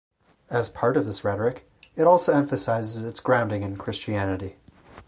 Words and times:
As 0.49 0.67
part 0.67 0.97
of 0.97 1.05
this 1.05 1.23
rhetoric 1.23 1.69
it 1.95 2.05
also 2.07 2.33
emphasises 2.33 3.03
its 3.03 3.19
grounding 3.19 3.61
in 3.61 3.77
Christianity. 3.77 4.57